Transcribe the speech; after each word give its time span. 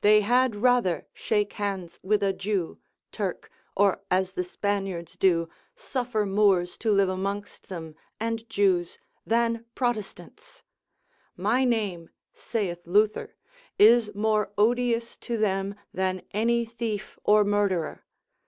They 0.00 0.22
had 0.22 0.56
rather 0.56 1.06
shake 1.14 1.52
hands 1.52 2.00
with 2.02 2.20
a 2.20 2.32
Jew, 2.32 2.80
Turk, 3.12 3.48
or, 3.76 4.00
as 4.10 4.32
the 4.32 4.42
Spaniards 4.42 5.16
do, 5.16 5.48
suffer 5.76 6.26
Moors 6.26 6.76
to 6.78 6.90
live 6.90 7.08
amongst 7.08 7.68
them, 7.68 7.94
and 8.18 8.50
Jews, 8.50 8.98
than 9.24 9.66
Protestants; 9.76 10.64
my 11.36 11.62
name 11.62 12.10
(saith 12.32 12.88
Luther) 12.88 13.36
is 13.78 14.12
more 14.16 14.50
odious 14.58 15.16
to 15.18 15.36
them 15.36 15.76
than 15.94 16.22
any 16.34 16.64
thief 16.64 17.16
or 17.22 17.44
murderer. 17.44 18.04